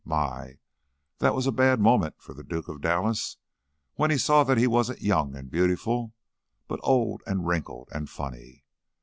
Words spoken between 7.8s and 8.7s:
and funny.